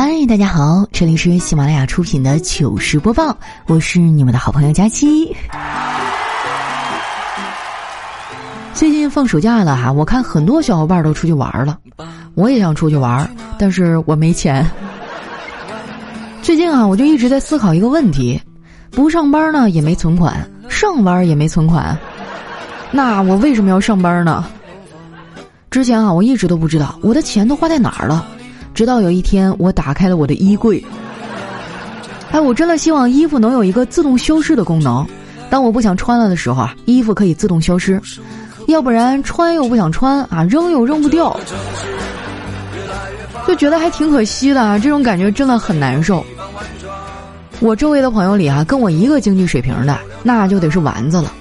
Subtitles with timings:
[0.00, 5.36] 嗨，大家好，这里是喜马拉雅出品的糗事播报，我是你们的好朋友佳期。
[8.72, 11.76] 最近放暑假了哈，我看很多小伙伴都出去玩了，
[12.36, 14.64] 我也想出去玩，但是我没钱。
[16.42, 18.40] 最近啊，我就一直在思考一个问题：
[18.92, 21.98] 不上班呢也没存款，上班也没存款，
[22.92, 24.44] 那我为什么要上班呢？
[25.72, 28.24] 之前啊，我一直都不知道我的钱都花在哪儿了。
[28.78, 30.80] 直到有一天，我打开了我的衣柜。
[32.30, 35.04] 哎，我真的希望衣服能有一个自动消失的功能。
[35.50, 37.98] 当我不想穿了的时候啊，衣服可以自动消失；
[38.68, 41.36] 要不然穿又不想穿啊，扔又扔不掉，
[43.48, 44.78] 就觉得还挺可惜的。
[44.78, 46.24] 这种感觉真的很难受。
[47.58, 51.32] 我周围的朋友里啊，跟我一个经济水平的，那就得是丸子了。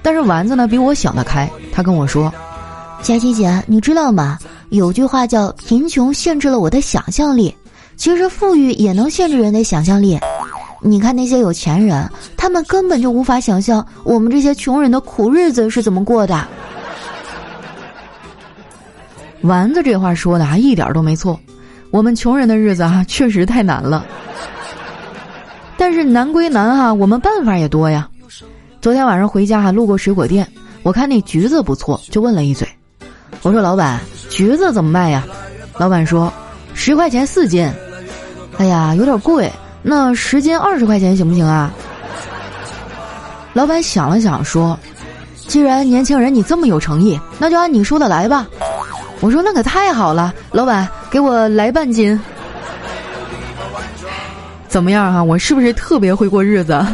[0.00, 1.46] 但是丸子呢，比我想得开。
[1.70, 2.32] 他跟我说
[3.04, 4.38] ：“佳琪姐，你知道吗？”
[4.70, 7.54] 有句话叫“贫穷限制了我的想象力”，
[7.96, 10.18] 其实富裕也能限制人的想象力。
[10.80, 16.46] 你看那些有钱人，他们根本就无法想象我们这些穷人的苦日子是怎么过的。
[19.42, 21.38] 丸子这话说的啊，一点都没错。
[21.90, 24.04] 我们穷人的日子啊，确实太难了。
[25.76, 28.08] 但是难归难哈，我们办法也多呀。
[28.80, 30.46] 昨天晚上回家哈，路过水果店，
[30.82, 32.68] 我看那橘子不错，就问了一嘴。
[33.42, 35.24] 我说：“老板。”橘子怎么卖呀？
[35.78, 36.32] 老板说，
[36.74, 37.70] 十块钱四斤。
[38.58, 39.50] 哎呀，有点贵。
[39.82, 41.72] 那十斤二十块钱行不行啊？
[43.54, 44.78] 老板想了想说，
[45.46, 48.46] 既然年轻人你这么有诚意，那就按你说的来吧。
[49.20, 52.20] 我说那可太好了，老板给我来半斤。
[54.68, 55.22] 怎么样哈？
[55.22, 56.84] 我是不是特别会过日子？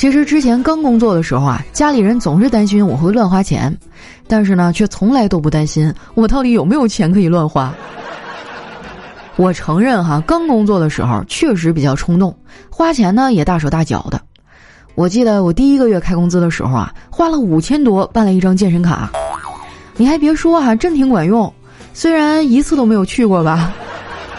[0.00, 3.70] 其实之前刚工作的时候啊，家里人总是担心我会乱花钱，
[4.26, 7.70] 但是呢，却从来都不担心我到底有没有钱可以乱花。
[9.36, 12.34] 我承认哈，刚工作的时候确实比较冲动，
[12.70, 14.18] 花钱呢也大手大脚的。
[14.94, 19.10] 我记得我第一个月开工资的时候啊，花了五千多办了一张健身卡。
[19.98, 21.52] 你还别说哈，真挺管用。
[21.92, 23.70] 虽然一次都没有去过吧，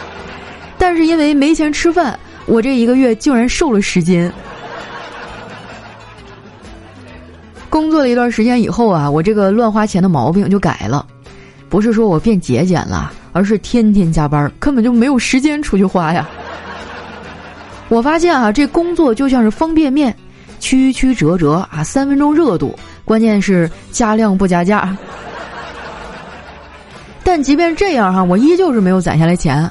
[0.80, 4.28] 但是因为没钱吃饭，我这一个月竟然瘦了十斤。
[7.72, 11.06] 工作了一段时间以后啊，我这个乱花钱的毛病就改了，
[11.70, 16.30] 不是说我变节俭了，而是天天加班，根本就没有时间出去花呀。
[17.88, 20.14] 我发现啊，这工作就像是方便面，
[20.60, 24.94] 曲曲折折啊，三分钟热度，关键是加量不加价。
[27.24, 29.70] 但即便这样哈，我依旧是没有攒下来钱。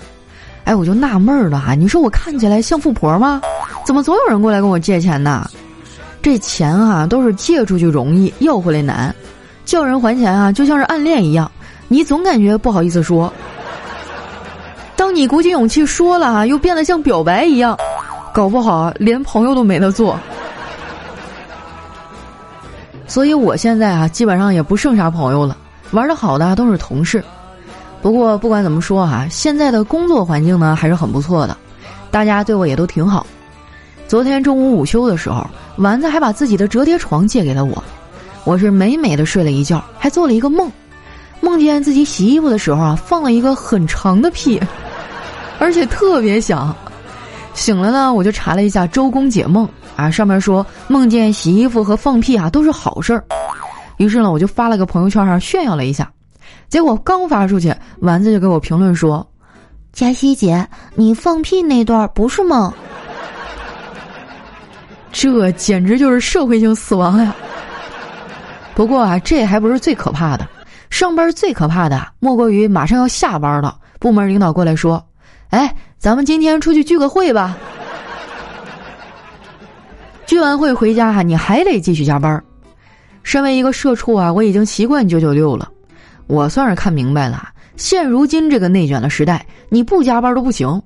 [0.65, 3.43] 哎，我就纳闷了哈，你说我看起来像富婆吗？
[3.85, 5.47] 怎么总有人过来跟我借钱呢？
[6.23, 9.15] 这钱啊，都是借出去容易，要回来难。
[9.65, 11.51] 叫人还钱啊，就像是暗恋一样，
[11.89, 13.33] 你总感觉不好意思说。
[14.97, 17.77] 当你鼓起勇气说了啊，又变得像表白一样，
[18.35, 20.19] 搞不好连朋友都没得做。
[23.07, 25.57] 所以我现在啊，基本上也不剩啥朋友了，
[25.93, 27.25] 玩的好的都是同事。
[28.03, 31.57] 不过不管怎么说哈，现在的工作环境呢还是很不错的，
[32.11, 33.27] 大家对我也都挺好。
[34.11, 37.85] 昨天中午午休的时候，丸子还把自己的折叠床借给了我，
[38.43, 40.69] 我是美美的睡了一觉，还做了一个梦，
[41.41, 44.61] 梦见自己洗衣服的时候啊，放了一个很长的屁，
[45.61, 46.75] 而且特别响。
[47.55, 53.25] 醒了呢，我就查了一下周公解梦啊，上面说梦见洗衣服和放屁啊都是好事儿，
[53.99, 56.11] 于是呢，我就发了个朋友圈上炫耀了一下，
[56.69, 59.25] 结果刚发出去，丸子就给我评论说
[59.95, 60.67] ：“佳西姐，
[60.97, 62.73] 你放屁那段不是梦。”
[65.13, 67.35] 这简直就是社会性死亡呀！
[68.75, 70.49] 不过啊，这还不是最可怕的。
[70.89, 75.05] 上班最可怕的，莫过于马上要下班了，部门领导过来说
[75.51, 77.57] ：“哎，咱们今天出去聚个会吧。”
[80.27, 82.43] 聚完会回家哈，你还得继续加班。
[83.23, 85.69] 身为一个社畜啊，我已经习惯九九六了。
[86.27, 90.81] 我算是看明白了，现如今这个内卷的时代，你不加班都不行。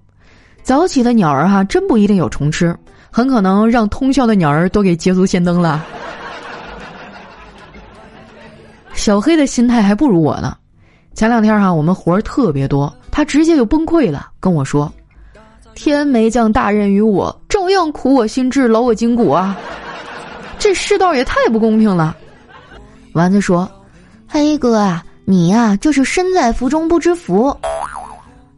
[0.62, 2.74] 早起的鸟儿哈，真不一定有虫吃。
[3.16, 5.86] 很可能让通宵的鸟儿都给捷足先登了。
[8.92, 10.56] 小黑的心态还不如我呢。
[11.14, 14.92] 前两天哈，我们活儿特别多，他直接就崩溃了，跟我说
[15.76, 19.56] ：“天没降大任于我，照样苦我心智，劳我筋骨啊！
[20.58, 22.16] 这世道也太不公平了。”
[23.14, 23.70] 丸子说
[24.26, 27.56] ：“黑哥啊，你呀就是身在福中不知福。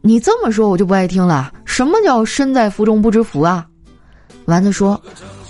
[0.01, 1.51] 你这么说，我就不爱听了。
[1.63, 3.63] 什么叫身在福中不知福啊？”
[4.47, 4.99] 丸子说：“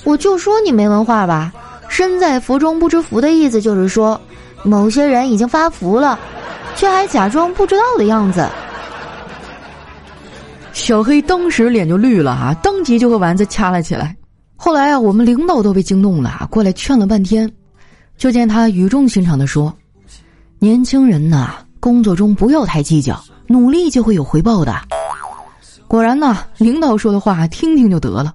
[0.06, 1.54] 我就说你没文化吧，
[1.88, 4.20] 身在福中不知福的意思就是说，
[4.64, 6.18] 某些人已经发福了，
[6.76, 8.50] 却还假装不知道的样子。
[10.74, 14.16] 小黑当时脸就绿了啊，当即就和丸子掐了起来。
[14.56, 17.52] 后来啊，我们领导都被惊动了，过来劝了半天，
[18.18, 19.72] 就见他语重心长的说
[20.58, 24.76] ：“年轻人呐，工作中不要太计较，努力就会有回报的。”
[25.88, 28.34] 果然呢，领导说的话听听就得了。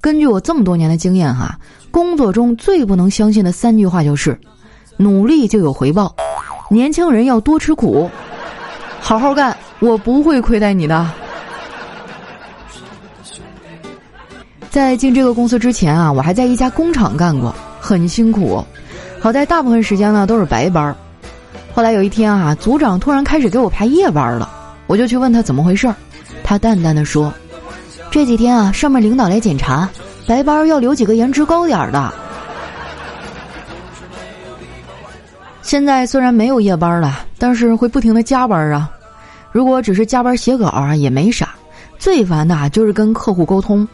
[0.00, 1.58] 根据我这么多年的经验哈，
[1.90, 4.38] 工作中最不能相信的三句话就是：
[4.96, 6.14] 努力就有回报，
[6.70, 8.10] 年轻人要多吃苦，
[9.00, 11.06] 好好干，我不会亏待你的。
[14.70, 18.64] 在进这个公司之前啊，我还在一家工厂干过，很辛苦。
[19.20, 20.96] 好在大部分时间呢都是白班。
[21.74, 24.50] 后来有一天啊，组长突然开始给我排夜班了，
[24.86, 25.94] 我就去问他怎么回事儿。
[26.42, 27.32] 他淡淡的说
[28.10, 29.88] ：“这几天啊，上面领导来检查，
[30.26, 32.12] 白班要留几个颜值高点的。
[35.62, 38.90] 现在虽然没有夜班了，但是会不停的加班啊。
[39.52, 41.50] 如果只是加班写稿啊，也没啥。
[41.98, 43.86] 最烦的就是跟客户沟通。”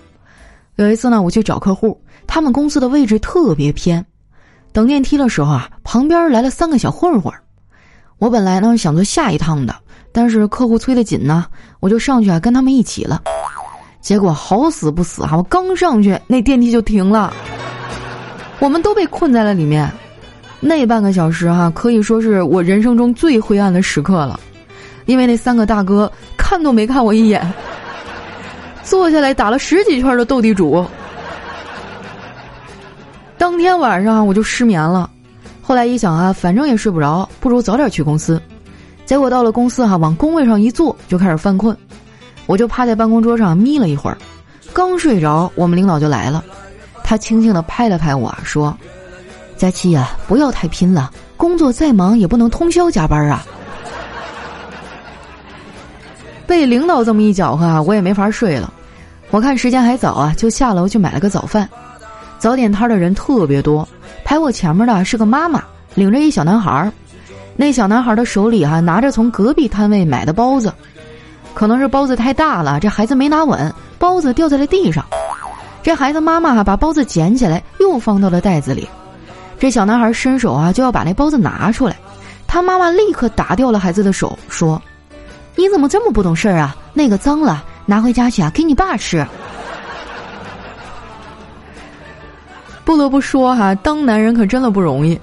[0.77, 4.05] 有一次呢，我去找客户，他们公司的位置特别偏，
[4.73, 7.33] 等电梯的时候啊，旁边来了三个小混混。
[8.19, 9.75] 我本来呢想坐下一趟的，
[10.11, 11.47] 但是客户催得紧呢，
[11.81, 13.23] 我就上去啊跟他们一起了。
[14.07, 17.35] 结果好死不死啊，我刚上去，那电梯就停了，
[18.61, 19.91] 我们都被困在了里面。
[20.61, 24.39] 那半个小时哈，可以说是我人生中最灰暗的时刻了，
[25.07, 27.53] 因为那三个大哥看都没看我一眼。
[28.85, 30.87] 坐下来打了十几圈的斗地主，
[33.37, 35.11] 当天晚上我就失眠了。
[35.61, 38.41] 后来一想啊，反正也睡不着，不如早点去公司。
[39.05, 41.77] 结果到了公司哈，往工位上一坐就开始犯困，
[42.47, 44.19] 我就趴在办公桌上眯了一会儿。
[44.73, 46.45] 刚睡着，我们领导就来了，
[47.03, 48.77] 他轻轻的拍了拍我说
[49.57, 53.45] ：“佳期呀，不要太拼了，工作再忙也不能通宵加班啊。”
[56.47, 58.73] 被领导这么一搅和，我也没法睡了。
[59.31, 61.69] 我看时间还早啊，就下楼去买了个早饭。
[62.39, 63.89] 早点摊的人特别多，
[64.25, 65.65] 排我前面的是个妈妈，
[65.95, 66.93] 领着一小男孩儿。
[67.57, 70.73] 那小男孩的手里哈拿着从隔壁摊位买的包子，
[71.57, 75.03] 可能是包子太大了，这孩子没拿稳，包子掉在了地上。
[75.83, 78.87] 这孩子妈妈把包子捡起来，又放到了袋子里。
[79.59, 81.97] 这小男孩伸手啊就要把那包子拿出来，
[82.47, 84.81] 他妈妈立刻打掉了孩子的手，说。
[85.55, 86.77] 你怎么这么不懂事儿啊？
[86.93, 89.27] 那个脏了，拿回家去啊，给你爸吃。
[92.85, 95.19] 不得不说哈，当男人可真的不容易。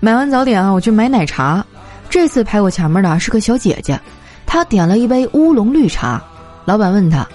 [0.00, 1.64] 买完早点啊，我去买奶茶。
[2.10, 3.98] 这次排我前面的是个小姐姐，
[4.46, 6.22] 她点了一杯乌龙绿茶。
[6.64, 7.26] 老板问她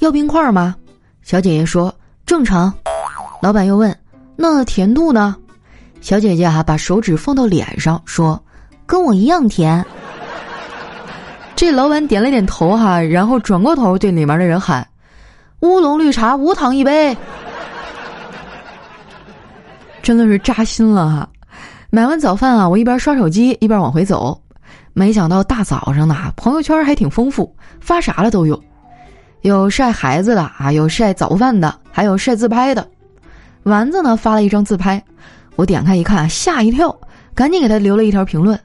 [0.00, 0.74] 要冰块吗？
[1.22, 1.94] 小姐姐说
[2.26, 2.72] 正常。
[3.40, 3.96] 老板又问
[4.36, 5.36] 那甜度呢？
[6.00, 8.40] 小姐姐哈把手指放到脸上说
[8.86, 9.84] 跟我一样甜。
[11.56, 14.86] 这老板点了点头哈，然后转过头对里面的人喊
[15.60, 17.16] ：“乌龙绿茶无糖一杯。”
[20.02, 21.28] 真的是扎心了哈！
[21.90, 24.40] 买完早饭啊，我一边刷手机一边往回走，
[24.98, 28.58] 没想到大早上的朋友圈还挺丰富，发啥了都有，
[29.42, 32.88] 有晒孩子的啊，有晒早饭的，还有晒自拍的。
[33.64, 35.04] 丸子呢发了一张自拍，
[35.54, 36.98] 我点开一看，吓一跳，
[37.34, 38.58] 赶紧给他留了一条评论。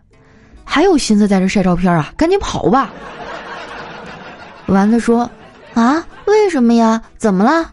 [0.64, 2.14] 还有心思在这晒照片啊？
[2.16, 2.90] 赶紧跑吧！
[4.68, 5.30] 丸子说
[5.76, 7.02] ：“啊，为什么呀？
[7.18, 7.72] 怎么了？”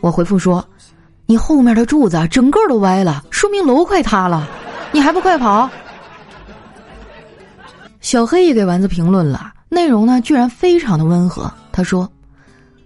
[0.00, 0.66] 我回复说
[1.26, 4.48] ：“你后面的柱子整个都歪了，说明楼快塌了，
[4.90, 5.68] 你还不快跑？”
[8.04, 11.50] 小黑也给丸子评论了，内容呢居然非常的温和。
[11.72, 12.06] 他说：“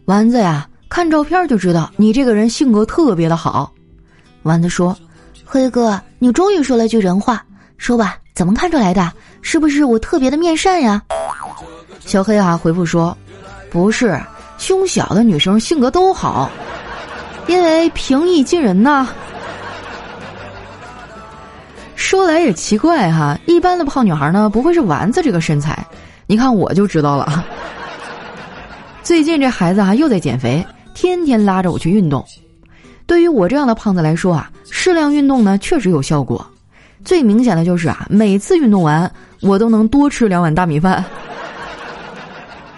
[0.07, 3.73] 丸子呀，看照片就知道你这个人性格特别的好。”
[4.45, 4.97] 丸子说
[5.45, 7.45] ：“黑哥，你终于说了句人话，
[7.79, 11.03] 说吧，怎么看出来的？”是不是我特别的面善呀？
[11.99, 13.17] 小黑啊回复说
[13.73, 14.17] ：“不是，
[14.57, 16.49] 胸小的女生性格都好，
[17.49, 19.09] 因为平易近人呐。”
[22.19, 25.87] 说来也奇怪哈，一般的胖女孩呢不会是丸子这个身材，
[26.27, 27.45] 你看我就知道了。
[29.05, 32.25] 最近这孩子啊又在减肥，天天拉着我去运动。
[33.07, 36.45] 对于我这样的胖子来说啊，适量运动呢确实有效果。
[37.05, 39.09] 最明显的就是啊，每次运动完。
[39.41, 41.05] 我都能多吃两碗大米饭，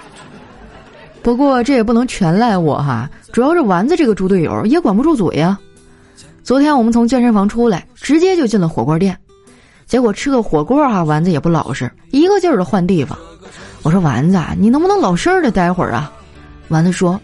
[1.25, 5.59] 不过这也不能全赖我哈，主要是丸子这个猪队友也管不住嘴呀。
[6.43, 9.17] 昨天我们从健身房出来，直接就进了火锅店，
[9.91, 13.19] 结果吃个火锅啊，丸子也不老实，一个劲儿的换地方。
[13.83, 16.13] 我说丸子，你能不能老实的待会儿啊？
[16.69, 17.21] 丸子说：“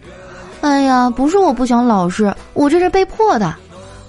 [0.63, 3.55] 哎呀，不是我不想老实，我这是被迫的。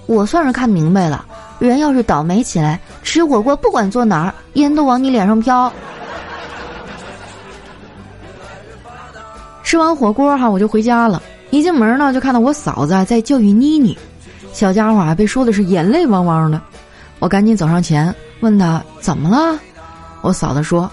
[0.08, 1.24] 我算是看明白了。”
[1.60, 5.72] 人要是倒霉起来，吃火锅不管坐哪儿，烟都往你脸上飘。
[9.62, 11.22] 吃完火锅哈，我就回家了。
[11.52, 13.96] 一进门呢，就看到我嫂子在教育妮妮，
[14.52, 16.60] 小家伙啊被说的是眼泪汪汪的。
[17.20, 19.60] 我赶紧走上前问他怎么了。
[20.22, 20.90] 我嫂子说：“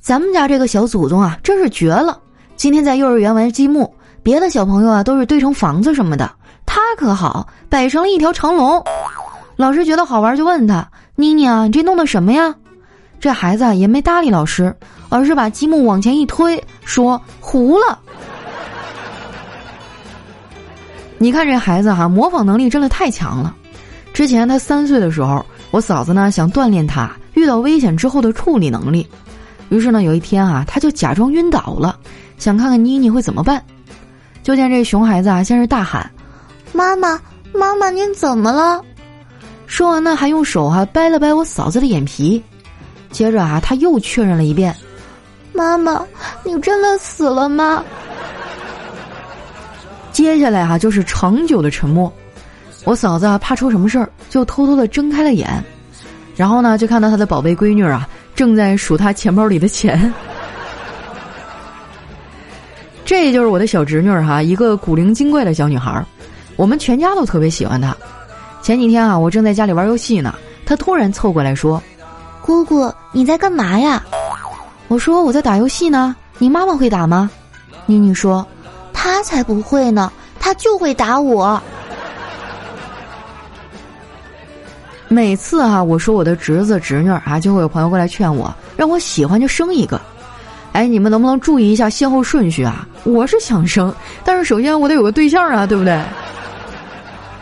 [0.00, 2.18] 咱们家这个小祖宗啊，真是绝了！
[2.56, 6.30] 今天在幼儿园玩积木，别的小朋友啊都是堆成房子什么的，
[6.64, 8.82] 他可好，摆成了一条长龙。
[9.56, 12.54] 老师觉得好玩，就问他：妮妮啊，你这弄的什么呀？
[13.18, 14.74] 这孩子啊也没搭理老师，
[15.08, 17.98] 而是把积木往前一推，说糊了。”
[21.18, 23.54] 你看这孩子哈，模仿能力真的太强了。
[24.12, 25.44] 之前他三岁的时候，
[25.76, 29.06] 我嫂子呢想锻炼他遇到危险之后的处理能力，
[29.68, 31.98] 于是呢有一天啊，他就假装晕倒了，
[32.38, 33.62] 想看看妮妮会怎么办。
[34.42, 36.10] 就见这熊孩子啊，先是大喊
[36.72, 37.20] ：“妈妈，
[37.52, 38.82] 妈妈，您怎么了？”
[39.68, 42.42] 说完呢，还用手哈掰了掰我嫂子的眼皮，
[43.10, 44.74] 接着啊，他又确认了一遍
[45.52, 46.02] ：“妈妈，
[46.42, 47.84] 你真的死了吗？”
[50.10, 52.10] 接下来哈就是长久的沉默，
[52.86, 55.62] 我嫂子啊怕出什么事儿，就偷偷的睁开了眼，
[56.36, 60.14] 然后呢就看到她的宝贝闺女啊正在数她钱包里的钱，
[63.04, 66.00] 这就是我的小侄女哈，一个古灵精怪的小女孩，
[66.54, 67.94] 我们全家都特别喜欢她。
[68.62, 70.32] 前几天啊我正在家里玩游戏呢，
[70.64, 71.82] 她突然凑过来说
[72.40, 74.00] ：“姑姑你在干嘛呀？”
[74.86, 77.28] 我说：“我在打游戏呢。”你妈妈会打吗？
[77.86, 78.46] 妮妮说。
[78.92, 81.60] 她才不会呢，她就会打我。
[85.08, 90.00] 每次啊，我说我的侄子侄女啊，就会有朋友过来劝我，让我喜欢就生一个。
[90.72, 92.86] 哎，你们能不能注意一下先后顺序啊？
[93.04, 93.94] 我是想生，
[94.24, 95.98] 但是首先我得有个对象啊，对不对？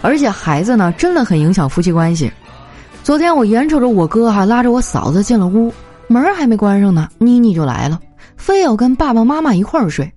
[0.03, 2.31] 而且孩子呢，真的很影响夫妻关系。
[3.03, 5.73] 昨天我眼瞅着我哥哈拉着我嫂子进了屋，
[6.07, 7.99] 门还没关上呢，妮妮就来了，
[8.37, 10.13] 非要跟爸爸妈妈一块儿睡。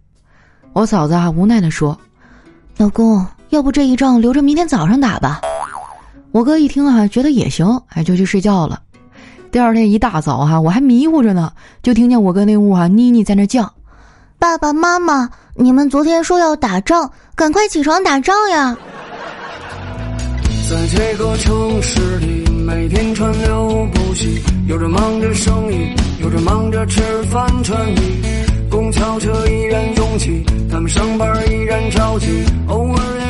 [0.74, 1.98] 我嫂子啊无奈的说
[2.78, 5.42] ：“老公，要不这一仗留着明天早上打吧。”
[6.38, 8.80] 我哥一听啊，觉得也行，哎，就去睡觉了。
[9.50, 11.52] 第二天一大早哈，我还迷糊着呢，
[11.82, 13.74] 就听见我哥那屋啊，妮妮在那叫
[14.38, 18.78] ：“爸爸妈妈，你们昨天说要打仗，赶快起床打仗呀！”
[20.70, 27.02] 在这个城市里，每天川流不息，有人忙着生意，有人忙着吃
[27.32, 28.22] 饭穿衣。
[28.70, 32.28] 公交车依然拥挤，他们上班依然着急，
[32.68, 33.27] 偶尔也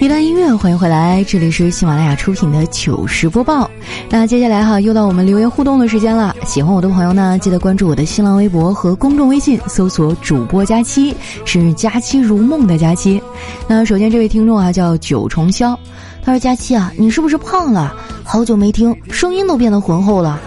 [0.00, 3.70] 一段音乐，欢迎回来，这里是喜马拉雅出品的糗事播报。
[4.08, 6.34] 那接下来哈，又到我们留言互动的时间了。
[6.46, 11.14] 喜欢我的朋友呢，记得关注我的新浪微博和公众微信，搜索主播佳期，
[11.44, 13.22] 是佳期如梦的佳期。
[13.68, 15.76] 那首先这位听众啊，叫九重霄，
[16.24, 17.94] 他说：“佳期啊，你是不是胖了？
[18.24, 20.40] 好久没听，声音都变得浑厚了。”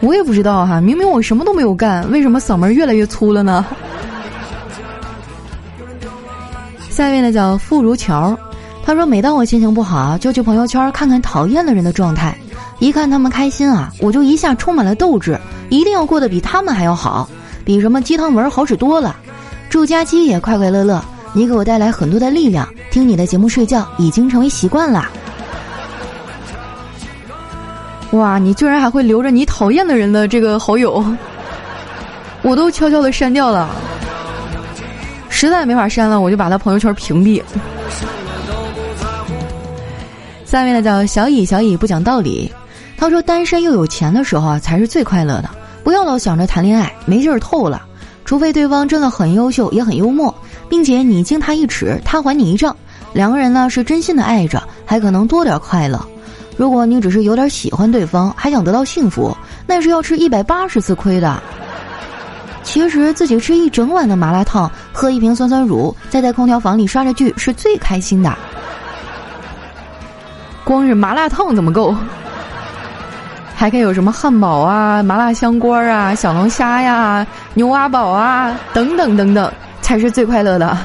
[0.00, 3.64] 我也不知道哈，明明我什么都没有干，为什么嗓门越来越粗了呢？
[6.92, 8.36] 下面呢叫傅如桥，
[8.84, 12.36] 他说每当我心情不好，就去朋友圈看看讨厌的人的状态，
[12.80, 17.26] 一看他们开心啊，我就一下充满了斗志，一定要过得比他们还要好，
[17.64, 19.16] 比什么鸡汤文好使多了。
[19.70, 25.08] 祝佳期也快快乐乐，你给我带来很多的力量，听你的节目睡觉已经成为习惯了。
[28.10, 31.02] 哇，你居然还会留着你讨厌的人的这个好友，
[32.42, 33.70] 我都悄悄的删掉了。
[35.46, 37.42] 实在没法删了，我就把他朋友圈屏蔽。
[40.44, 42.48] 下面呢叫小乙，小乙不讲道理。
[42.96, 45.50] 他说单身又有钱的时候啊，才是最快乐的。
[45.82, 47.82] 不要老想着谈恋爱，没劲儿透了。
[48.24, 50.32] 除非对方真的很优秀，也很幽默，
[50.68, 52.76] 并且你敬他一尺，他还你一丈，
[53.12, 56.00] 两个人呢是真心的爱着，还可能多点快乐。
[56.56, 61.42] 如果你只是有点喜欢对方，还想得到幸福，那是要吃一百八十次亏的。
[62.64, 68.32] 其实自己吃一整碗的麻辣烫，喝一瓶酸酸乳，再在空调房里刷着剧，是最开心的。
[70.64, 71.94] 光是麻辣烫怎么够？
[73.54, 80.76] 还可以有什么汉堡啊、麻辣香锅啊、小龙虾呀、牛蛙煲啊等等等等，才是最快乐的。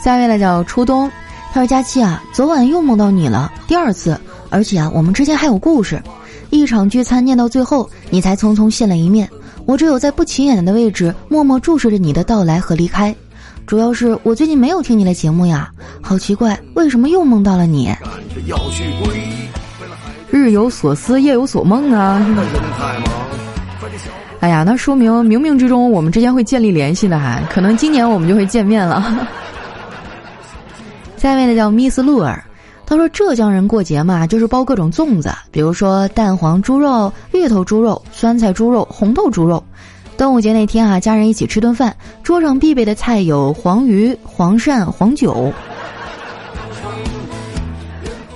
[0.00, 1.10] 下面呢叫初冬，
[1.52, 4.16] 他说：“佳期啊，昨晚又梦到你了，第二次，
[4.50, 6.00] 而且啊，我们之间还有故事。
[6.50, 9.28] 一场聚餐念到最后，你才匆匆现了一面，
[9.64, 13.14] 我只有在不起眼的位置默默注视着你的到来和离开。
[13.66, 17.92] 主要是我最近没有听你的节目呀，好奇怪，为什么又梦到了你？
[20.30, 22.24] 日有所思，夜有所梦啊！
[24.40, 29.28] 哎呀，那说明冥冥之中我们之间会建立联系的哈，可能今年我们就会见面了。”
[31.16, 32.44] 下面的叫 Miss 露尔，
[32.86, 39.62] 他说浙江人过节嘛，就是包各种粽子，比如说蛋黄猪肉、芋头猪肉、酸菜猪肉、红豆猪肉。
[40.16, 45.52] 端午节那天啊，家人一起吃顿饭，桌上必备的菜有黄鱼、黄鳝、黄酒。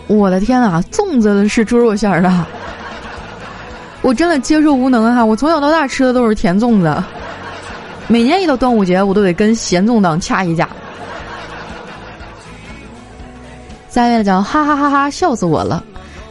[0.09, 2.45] 我的天啊，粽子是猪肉馅儿的，
[4.03, 5.25] 我真的接受无能哈！
[5.25, 7.03] 我从小到大吃的都是甜粽子，
[8.09, 10.69] 每年一到端午节，我都得跟咸粽党掐一架。
[14.01, 15.85] 下一位叫哈哈哈哈笑死我了，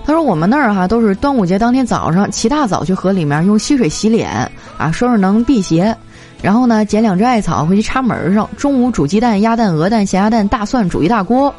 [0.03, 5.95] 他说我们那儿哈都是端午节当天早上起大早去河里面用溪水洗脸啊，说是能辟邪。
[6.41, 8.49] 然后呢，捡两只艾草回去插门上。
[8.57, 11.53] 中午煮鸡蛋、鸭蛋、鹅蛋、咸鸭蛋、大蒜煮一大锅。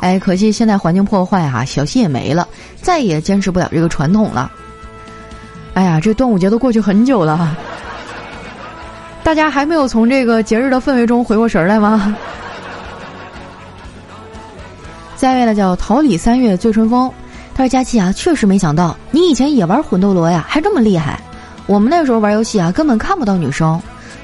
[0.00, 2.46] 哎，可惜现在环境破坏哈，小溪也没了，
[2.82, 4.52] 再也坚持不了这个传统了。
[5.72, 7.56] 哎呀，这端午节都过去很久了，
[9.24, 12.14] 大家还没有从这个节日的氛围中回过神来吗？
[15.24, 17.10] 下一位呢，叫桃李三月醉春风。
[17.54, 21.18] 他说：“佳琪啊，确实没想到你以前也玩魂斗罗呀，还这么厉害。
[21.64, 23.80] 我们那时候玩游戏啊，根本看不到女生。”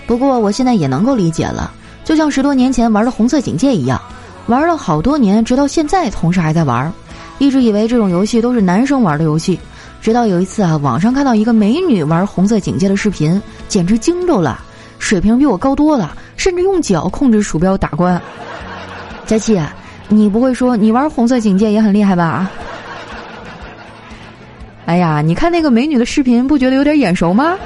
[0.07, 1.73] 不过我现在也能够理解了，
[2.05, 3.99] 就像十多年前玩的《红色警戒》一样，
[4.45, 6.93] 玩了好多年，直到现在同事还在玩，
[7.39, 9.59] 一直以为这种游戏都是男生玩的游戏，
[10.03, 14.63] 直到有一次啊，网上看到一个美女玩《红色警戒》的视频，简直惊着了，
[14.99, 18.21] 水平比我高多了，甚至用脚控制鼠标打关。
[19.25, 19.75] 佳琪，啊
[20.13, 22.51] 你不会说你玩《红色警戒》也很厉害吧？
[24.87, 27.57] 哎呀，你看那个美女的视频，不觉得有点眼熟吗？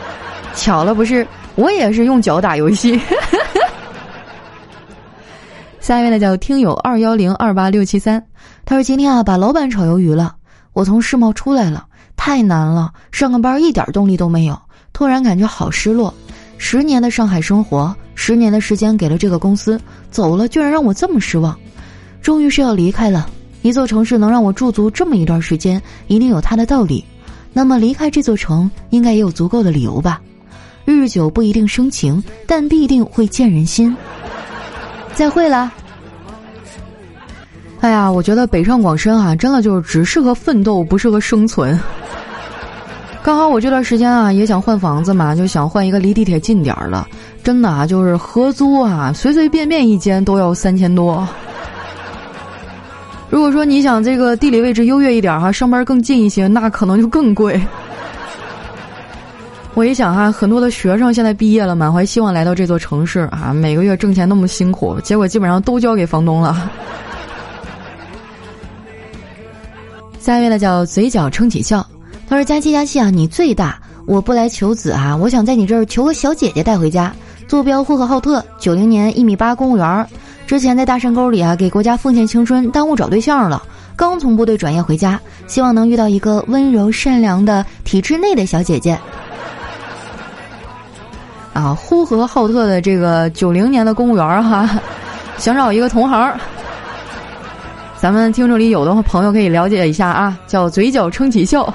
[0.54, 1.26] 巧了，不是。
[1.54, 3.00] 我也是用脚打游戏。
[5.80, 8.22] 下一位呢叫听友二幺零二八六七三，
[8.66, 10.34] 他说今天啊把老板炒鱿鱼了。
[10.74, 11.86] 我从世贸出来了，
[12.16, 14.60] 太难了，上个班一点动力都没有，
[14.92, 16.12] 突然感觉好失落。
[16.58, 21.56] 十年的上海生活，十年的时间给了这个公司，走了居然让我这么失望。
[22.24, 23.28] 终于是要离开了。
[23.60, 27.04] 一座城市能让我驻足这么一段时间，一定有它的道理。
[27.52, 30.22] 那么离开这座城，应该也有足够的理由吧。
[30.86, 33.94] 日久不一定生情，但必定会见人心。
[35.12, 35.70] 再会了。
[37.80, 41.78] 哎呀，我觉得北上广深啊，真的就是只适合奋斗，不适合生存。
[43.22, 47.06] 刚好我这段时间啊，也想换房子嘛，就想换一个离地铁近点儿的。
[47.42, 51.28] 真的啊，就是合租啊，随随便便一间都要三千多。
[53.34, 57.60] 如果说你想这个地理位置优越一点哈，上班更近一些，那可能就更贵。
[59.74, 66.70] 我一想哈，很多的学生现在毕业了，满怀希望来到这座城市啊，每个月挣钱那么辛苦，结果基本上都交给房东了。
[70.20, 71.84] 下一位呢叫嘴角撑起笑，
[72.28, 77.12] 他说：“佳期佳期啊，你最大，我不来求子啊，我想在你这儿求个小姐姐带回家。
[77.48, 80.06] 坐标呼和浩特，九零年一米八，公务员，
[80.46, 83.62] 之前在大山沟里啊给国家奉献青春，耽误找对象了，
[83.96, 88.98] 刚从部队转业回家，希望能遇到一个温柔善良的体制内的小姐姐。”
[91.54, 94.68] 啊，呼和浩特的这个九零年的公务员哈，
[95.38, 96.36] 想找一个同行，
[97.96, 101.72] 咱们听众里有的朋友可以了解一下啊，叫嘴角撑起笑。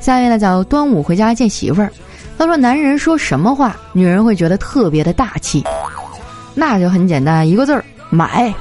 [0.00, 1.90] 下一位呢叫端午回家见媳妇儿，
[2.44, 5.64] 他说男人说什么话，女人会觉得特别的大气，
[6.52, 8.54] 那就很简单，一个字儿买。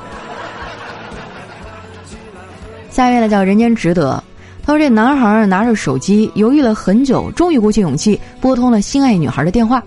[2.90, 4.24] 下一位呢叫人间值得。
[4.66, 9.84] 他说：“这男孩拿着手机犹豫了很久，终于鼓起勇气拨通了心爱女孩的电话。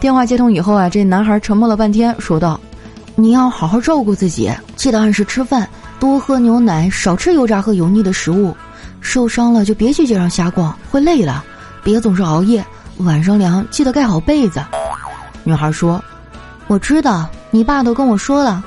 [0.00, 2.58] 电话接通以后啊，这男孩沉默了半天，说道
[3.14, 5.68] ：‘你要好好照顾自己，记得按时吃饭，
[6.00, 8.56] 多喝牛奶，少吃油炸和油腻的食物。
[9.02, 11.44] 受伤了就别去街上瞎逛，会累了。
[11.82, 12.64] 别总是熬夜，
[12.98, 14.62] 晚上凉记得盖好被子。’
[15.44, 16.02] 女孩说
[16.68, 18.62] ：‘我知道，你爸都跟我说了。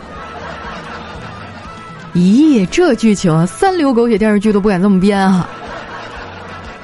[2.13, 5.47] ’”咦，这剧情三流狗血电视剧都不敢这么编啊！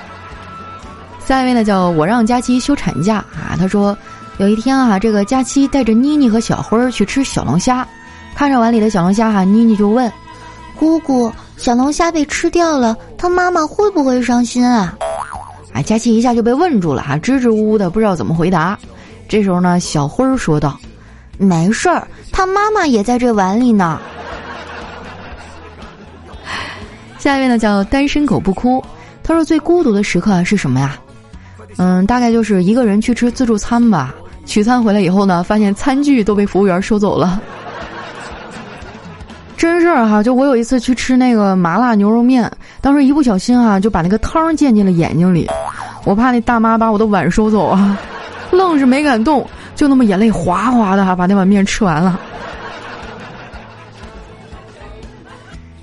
[1.25, 3.55] 下一位呢，叫我让佳期休产假啊。
[3.57, 3.97] 他说，
[4.37, 7.87] 有一天啊，这个佳期带着妮妮和小辉儿去吃小龙虾，
[8.35, 10.11] 看着碗里的小龙虾哈，妮妮就问
[10.77, 14.95] ：“姑姑，小龙虾被吃掉了，他妈妈会不会伤心啊？”
[15.73, 18.77] 啊，佳琪一下就被问住了哈，支支吾吾的不知道怎么回答。
[19.27, 20.79] 这时候呢，小辉儿说道
[21.39, 23.99] ：“没事儿，他妈妈也在这碗里呢。”
[27.17, 28.83] 下一位呢叫单身狗不哭，
[29.23, 30.97] 他说最孤独的时刻是什么呀？
[31.77, 34.13] 嗯，大概就是一个人去吃自助餐吧。
[34.45, 37.41] 取餐回来以后呢，发现餐具都被服务员收走了。
[39.55, 45.49] 真事儿哈，就我有一次去吃那个麻辣牛肉面，当时一不小心啊，就把那个汤溅进了眼睛里，
[46.05, 47.97] 我怕那大妈把我的碗收走啊，
[48.51, 52.19] 愣是没敢动，就那么眼泪哗哗的哈把那碗面吃完了。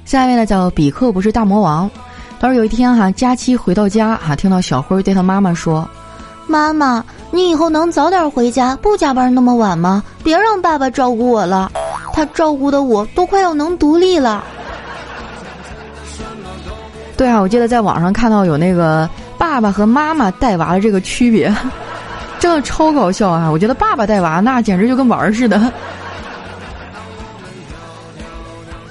[0.05, 1.89] 下一位呢叫比克，不是大魔王。
[2.41, 5.89] 他说有一天哈，佳期回到家哈，听到小辉对他妈妈说
[6.49, 10.03] ：“妈妈，你以后能早点回家，不加班那么晚吗？
[10.25, 11.71] 别让爸爸照顾我了，
[12.13, 14.43] 他照顾的我都快要能独立了。”
[17.17, 19.09] 对啊，我记得在网上看到有那个
[19.41, 21.51] 爸爸和妈妈带娃的这个区别，
[22.39, 23.51] 真的超搞笑啊！
[23.51, 25.73] 我觉得爸爸带娃那简直就跟玩儿似的。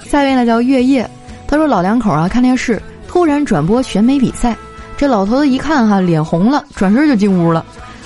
[0.03, 1.07] 下一位呢叫月夜，
[1.47, 2.81] 他说老两口啊看电视。
[3.07, 4.55] 突然转播选美比赛，
[4.97, 7.63] 这老头子一看哈，脸红了，转身就进屋了。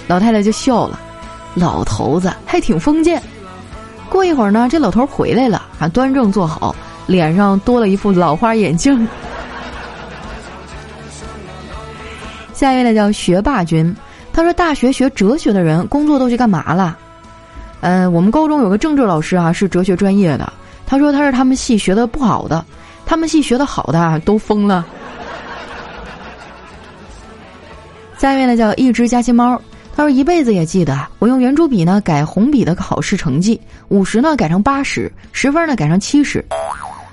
[0.07, 0.99] 老太太就笑了，
[1.55, 3.21] 老头子还挺封建。
[4.09, 6.75] 过一会儿呢，这老头回来了，还端正坐好，
[7.07, 9.07] 脸上多了一副老花眼镜。
[12.63, 13.93] 下一位呢叫学霸君，
[14.31, 16.97] 他说大学学哲学的人工作都去干嘛了？
[17.81, 20.53] 嗯，我们高中有个政治老师啊，是哲学专业的，
[20.85, 22.63] 他说他是他们系学的不好的。
[23.05, 24.85] 他们系学的好的都疯了。
[28.17, 29.59] 下一位呢叫一只夹心猫，
[29.93, 36.41] 他说一辈子也记得我用圆珠笔呢改红笔的考试成绩，五十呢改成八十，十分呢改成七十。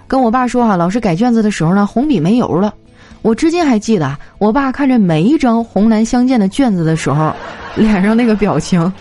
[0.07, 2.73] 跟我爸说哈，老师改卷子的时候呢红笔没油了。
[3.23, 7.33] 我至今还记得我爸看着每一张红蓝相间的卷子的时候，
[7.77, 8.93] 脸上那个表情。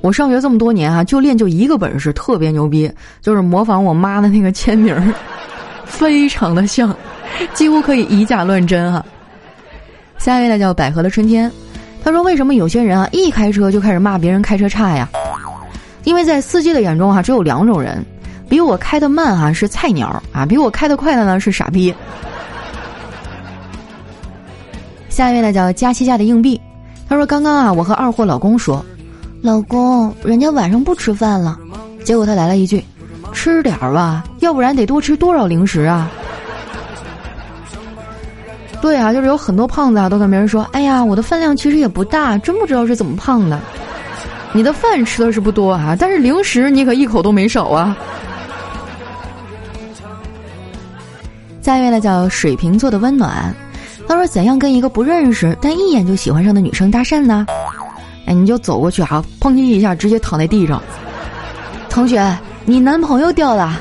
[0.00, 4.96] 我上学这么多年啊，就练就一个本事，特别牛逼，就是模仿我妈的那个签名，
[5.84, 6.94] 非常的像，
[7.52, 9.04] 几乎可以以假乱真哈。
[10.16, 11.52] 下一位呢叫百合的春天，
[12.02, 15.06] 他说：“为什么有些人啊一开车就开始骂别人开车差呀？
[16.04, 18.02] 因为在司机的眼中哈，只有两种人，
[18.50, 21.94] 比我开的慢哈是菜鸟啊，比我开的快的呢是傻逼。”
[25.08, 26.60] 下一位呢叫佳期家的硬币，
[27.08, 28.84] 他说：“刚刚啊，我和二货老公说。”
[29.42, 31.58] 老公，人家晚上不吃饭了，
[32.04, 32.84] 结果他来了一句
[33.32, 36.10] ：“吃点儿吧，要不然得多吃多少零食啊？”
[38.82, 43.58] 对啊，就是有很多胖子啊，都跟别人说：“哎呀，我的饭量其实也不大，真不知道是怎么胖的。”
[44.52, 47.96] 你的饭吃的是不多啊，但是零食你可一口都没少啊。
[51.70, 53.54] 下一位呢叫水瓶座的温暖，
[54.08, 57.46] 他说：“怎样跟一个不认识但一眼就喜欢上的女生搭讪呢？”
[58.26, 60.82] 哎，你就走过去啊，砰叽一下，直接躺在地上。
[61.88, 63.80] 同学，你男朋友掉了。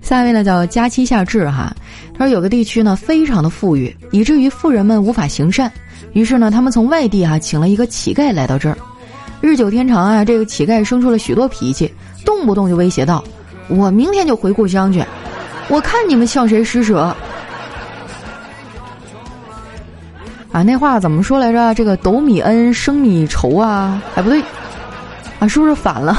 [0.00, 1.74] 下一位呢叫佳期夏至哈，
[2.16, 5.68] 他说有个地区呢非常的富裕，以至于富人们无法行善，
[6.12, 8.78] 于是呢他们从外地啊请了一个乞丐来到这儿。
[9.40, 11.92] 日久天长啊，这个乞丐生出了许多脾气，
[12.24, 13.24] 动不动就威胁道
[13.68, 15.04] ：“我明天就回故乡去，
[15.68, 17.14] 我看你们向谁施舍。”
[20.52, 21.74] 啊，那话怎么说来着？
[21.74, 24.02] 这个斗米恩，升米仇啊？
[24.14, 24.42] 哎，不对，
[25.38, 26.12] 啊，是不是反了？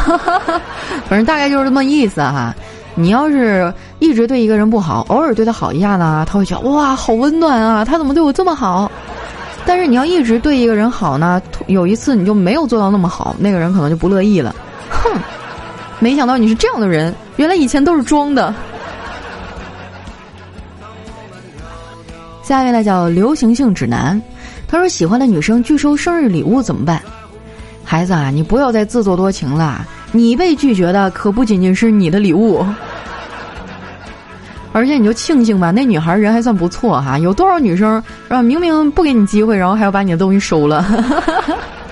[1.07, 2.51] 反正大概就是这么意思哈。
[2.95, 8.91] 你要是一直对一个人不好，偶尔对他好一下呢，他会觉得哇，好温暖啊，他怎么对我这么好？
[9.67, 14.55] 但是你要一直对一个人好呢，有一次你就没有做到那么好，那个人可能就不乐意了。
[14.89, 15.11] 哼，
[15.99, 18.53] 没想到你是这样的人，原来以前都是装的。
[22.43, 24.21] 下一位呢叫流行性指南，
[24.67, 27.01] 他说喜欢的女生拒收生日礼物怎么办？
[27.85, 32.65] 孩子啊，你不要再自作多情了，你被拒绝的可不仅仅是你的礼物，
[34.71, 37.17] 而且你就庆幸吧，那女孩人还算不错哈。
[37.17, 38.41] 有多少女生啊？
[38.41, 40.85] 明明不给你机会，然后还要把你的东西收了，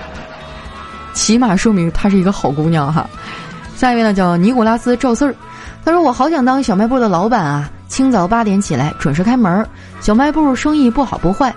[1.14, 3.08] 起码说明她是一个好姑娘哈。
[3.82, 5.34] 下一位呢叫尼古拉斯赵四儿，
[5.84, 7.68] 他说我好想当小卖部的老板啊。
[7.88, 9.66] 清早八点起来，准时开门。
[10.00, 11.52] 小卖部生意不好不坏，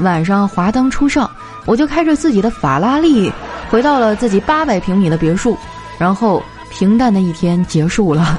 [0.00, 1.28] 晚上华灯初上，
[1.64, 3.32] 我就开着自己的法拉利，
[3.70, 5.56] 回到了自己八百平米的别墅，
[5.96, 8.38] 然后平淡的一天结束了。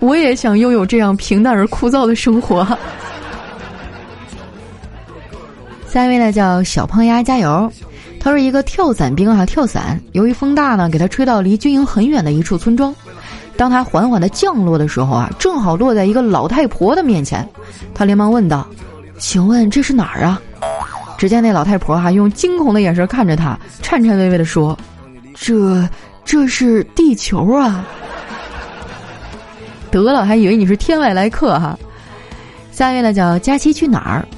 [0.00, 2.66] 我也想拥有这样平淡而枯燥的生活。
[5.86, 7.72] 下一位呢，叫小胖丫加油。
[8.20, 12.94] 他是一个跳伞兵啊，跳伞，由于风大呢，给他吹到离军营很远的一处村庄。
[13.56, 17.48] 当他缓缓的降落的时候啊，正好落在一个老太婆的面前，
[17.94, 18.66] 他连忙问道
[19.18, 20.40] ：“请问这是哪儿啊？”
[21.18, 24.78] 只见那老太婆哈用惊恐的眼神看着他，颤颤巍巍的说
[25.34, 25.88] ：“这
[26.24, 27.84] 这是地球啊！”
[29.90, 31.76] 得了，还以为你是天外来客哈。
[32.70, 34.28] 下一位呢叫佳期去哪儿？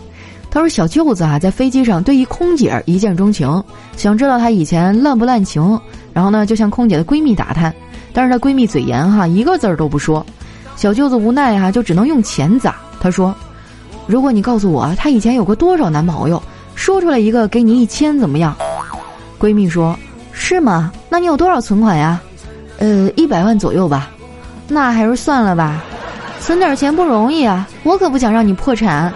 [0.50, 3.62] 他说小舅子啊在飞机上对一空姐一见钟情，
[3.96, 5.80] 想知道她以前滥不滥情，
[6.12, 7.72] 然后呢就向空姐的闺蜜打探。
[8.12, 10.26] 但是她闺蜜嘴严哈，一个字儿都不说。
[10.74, 12.74] 小舅子无奈哈，就只能用钱砸。
[12.98, 13.34] 他说
[14.08, 16.42] ：“如果你告诉我她以前有过多少男朋友，
[16.74, 18.56] 说出来一个给你一千，怎么样？”
[19.38, 19.96] 闺蜜说
[20.32, 20.90] ：“是吗？
[21.08, 22.20] 那你有多少存款呀？
[22.78, 24.10] 呃，一百万左右吧。
[24.66, 25.84] 那还是算了吧，
[26.40, 29.12] 存点钱不容易啊，我可不想让你破产。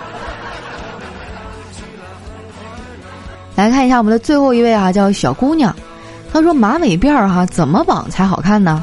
[3.57, 5.75] 来看一下我们的最后一位啊，叫小姑娘，
[6.33, 8.83] 她说马尾辫儿哈怎么绑才好看呢？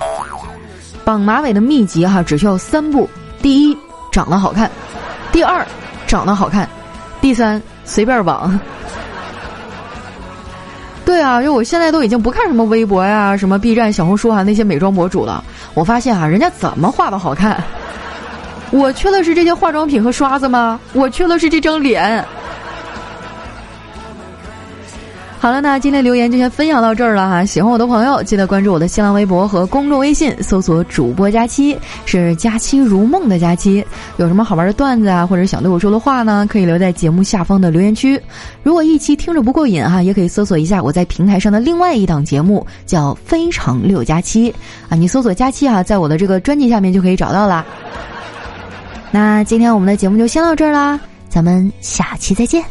[1.04, 3.10] 绑马尾的秘籍哈只需要三步：
[3.42, 3.78] 第一，
[4.12, 4.70] 长得好看；
[5.32, 5.66] 第二，
[6.08, 6.66] 长得好看；
[7.20, 8.58] 第三，随便绑。
[11.04, 15.44] 对啊，因为我现在都已经不看什么微博呀、什么 B 站、小红书啊那些美妆博主了。
[15.74, 17.62] 我发现啊，人家怎么画都好看，
[18.70, 20.80] 我缺的是这些化妆品和刷子吗？
[20.94, 22.24] 我缺的是这张脸。
[25.42, 27.44] 好了，那今天留言就先分享到这儿了哈。
[27.44, 31.76] 喜欢我的朋友，记得关注我的新浪微博和公众微信，搜索“主播佳期”，
[32.06, 33.84] 是“佳期如梦”的佳期。
[34.18, 36.46] 有什么好玩的段子啊，或者想对我说的话呢？
[36.48, 38.22] 可以留在节目下方的留言区。
[38.62, 44.52] 如果一期听着不过瘾哈，也可以搜索一下我在平台上的另外一档节目，叫《非常六加七》
[44.90, 44.96] 啊。
[44.96, 47.66] 你搜索“佳期”哈，在我的这个专辑下面就可以找到了。
[49.10, 51.00] 那今天我们的节目就先到这儿啦，
[51.30, 52.64] 咱们下期再见。